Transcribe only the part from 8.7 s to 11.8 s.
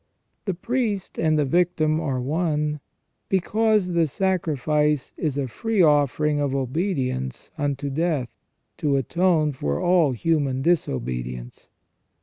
to atone for all human disobedience.